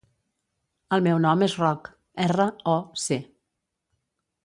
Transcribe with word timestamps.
El 0.97 1.03
meu 1.09 1.19
nom 1.27 1.45
és 1.49 1.55
Roc: 1.65 1.91
erra, 2.27 2.51
o, 2.75 2.77
ce. 3.07 3.19